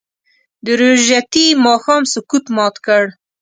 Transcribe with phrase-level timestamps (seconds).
[0.65, 3.07] د روژتي ماښام سکوت مات کړه